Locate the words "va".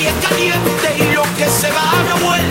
1.70-1.92